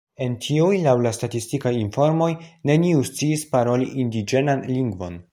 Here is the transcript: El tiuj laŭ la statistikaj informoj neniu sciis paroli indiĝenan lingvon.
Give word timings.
El 0.25 0.31
tiuj 0.43 0.77
laŭ 0.85 0.93
la 1.05 1.09
statistikaj 1.17 1.73
informoj 1.81 2.29
neniu 2.69 3.03
sciis 3.11 3.43
paroli 3.55 3.91
indiĝenan 4.05 4.65
lingvon. 4.71 5.21